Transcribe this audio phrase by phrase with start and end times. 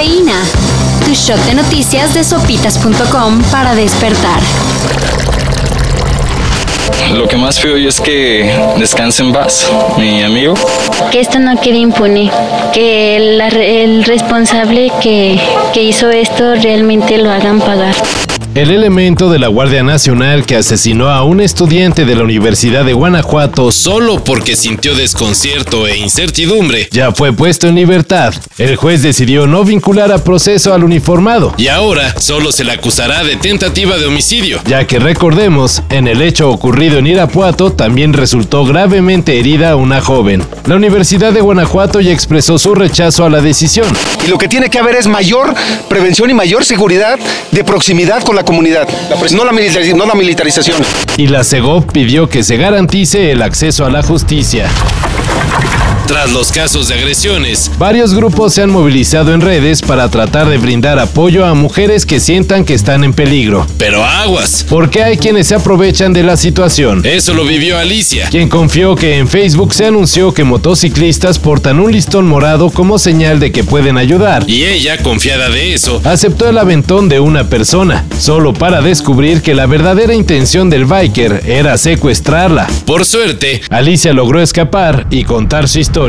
[0.00, 0.42] Cafeína.
[1.04, 4.40] Tu shot de noticias de sopitas.com para despertar.
[7.12, 10.54] Lo que más feo es que descanse en paz, mi amigo.
[11.10, 12.30] Que esto no quede impune,
[12.72, 15.38] que el, el responsable que,
[15.74, 17.94] que hizo esto realmente lo hagan pagar.
[18.60, 22.92] El elemento de la Guardia Nacional que asesinó a un estudiante de la Universidad de
[22.92, 28.34] Guanajuato solo porque sintió desconcierto e incertidumbre ya fue puesto en libertad.
[28.58, 33.24] El juez decidió no vincular a proceso al uniformado y ahora solo se le acusará
[33.24, 38.66] de tentativa de homicidio, ya que recordemos, en el hecho ocurrido en Irapuato también resultó
[38.66, 40.44] gravemente herida una joven.
[40.66, 43.88] La Universidad de Guanajuato ya expresó su rechazo a la decisión.
[44.24, 45.54] Y lo que tiene que haber es mayor
[45.88, 47.18] prevención y mayor seguridad
[47.50, 48.88] de proximidad con la comunidad,
[49.32, 50.76] no, la no la militarización.
[51.16, 54.68] Y la CEGOP pidió que se garantice el acceso a la justicia.
[56.10, 60.58] Tras los casos de agresiones, varios grupos se han movilizado en redes para tratar de
[60.58, 63.64] brindar apoyo a mujeres que sientan que están en peligro.
[63.78, 67.02] Pero aguas, porque hay quienes se aprovechan de la situación.
[67.06, 71.92] Eso lo vivió Alicia, quien confió que en Facebook se anunció que motociclistas portan un
[71.92, 74.42] listón morado como señal de que pueden ayudar.
[74.50, 79.54] Y ella, confiada de eso, aceptó el aventón de una persona, solo para descubrir que
[79.54, 82.66] la verdadera intención del biker era secuestrarla.
[82.84, 85.99] Por suerte, Alicia logró escapar y contar su historia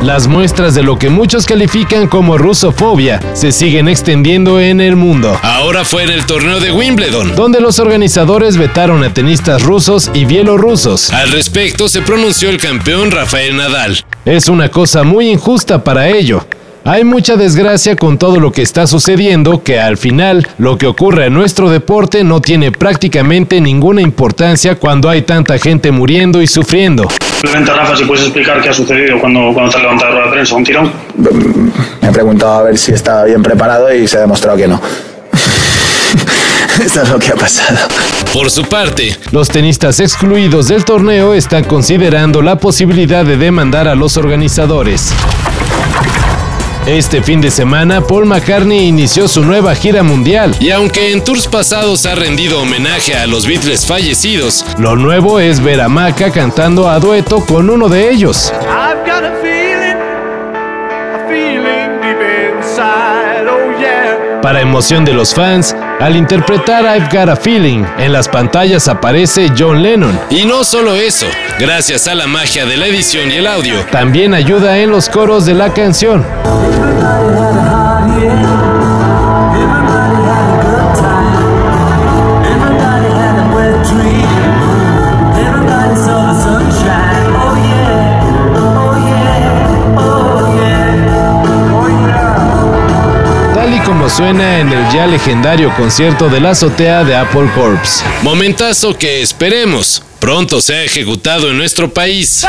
[0.00, 5.36] las muestras de lo que muchos califican como rusofobia se siguen extendiendo en el mundo.
[5.42, 10.24] Ahora fue en el torneo de Wimbledon, donde los organizadores vetaron a tenistas rusos y
[10.24, 11.12] bielorrusos.
[11.12, 14.04] Al respecto se pronunció el campeón Rafael Nadal.
[14.24, 16.46] Es una cosa muy injusta para ello,
[16.84, 21.26] hay mucha desgracia con todo lo que está sucediendo que al final lo que ocurre
[21.26, 27.06] en nuestro deporte no tiene prácticamente ninguna importancia cuando hay tanta gente muriendo y sufriendo.
[27.40, 30.56] Simplemente, Rafa, si puedes explicar qué ha sucedido cuando, cuando te has levantado la prensa,
[30.56, 30.92] un tirón.
[32.02, 34.82] Me he preguntado a ver si estaba bien preparado y se ha demostrado que no.
[36.84, 37.78] Esto es lo que ha pasado.
[38.32, 43.94] Por su parte, los tenistas excluidos del torneo están considerando la posibilidad de demandar a
[43.94, 45.12] los organizadores.
[46.88, 51.46] Este fin de semana, Paul McCartney inició su nueva gira mundial y aunque en tours
[51.46, 56.88] pasados ha rendido homenaje a los Beatles fallecidos, lo nuevo es ver a Maca cantando
[56.88, 58.50] a dueto con uno de ellos.
[64.42, 69.50] Para emoción de los fans, al interpretar I've Got a Feeling, en las pantallas aparece
[69.58, 70.18] John Lennon.
[70.30, 71.26] Y no solo eso,
[71.58, 75.44] gracias a la magia de la edición y el audio, también ayuda en los coros
[75.44, 76.24] de la canción.
[94.08, 98.02] Como suena en el ya legendario concierto de la azotea de Apple Corps.
[98.22, 102.46] Momentazo que esperemos pronto sea ejecutado en nuestro país.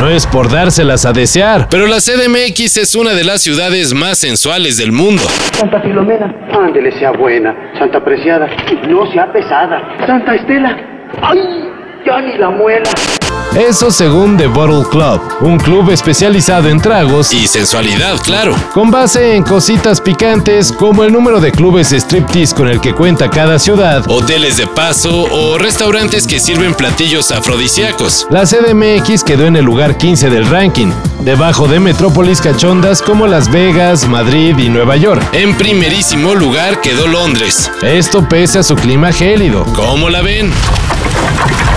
[0.00, 4.18] No es por dárselas a desear, pero la CDMX es una de las ciudades más
[4.18, 5.22] sensuales del mundo.
[5.52, 7.74] Santa Filomena, ándele sea buena.
[7.78, 8.48] Santa Preciada,
[8.88, 9.96] no sea pesada.
[10.06, 10.76] Santa Estela,
[11.22, 11.68] ay,
[12.06, 12.88] ya ni la muela.
[13.54, 19.36] Eso según The Bottle Club, un club especializado en tragos y sensualidad, claro, con base
[19.36, 24.04] en cositas picantes como el número de clubes striptease con el que cuenta cada ciudad,
[24.08, 28.26] hoteles de paso o restaurantes que sirven platillos afrodisíacos.
[28.28, 33.48] La CDMX quedó en el lugar 15 del ranking, debajo de metrópolis cachondas como Las
[33.52, 35.22] Vegas, Madrid y Nueva York.
[35.32, 37.70] En primerísimo lugar quedó Londres.
[37.82, 39.64] Esto pese a su clima gélido.
[39.74, 40.50] ¿Cómo la ven?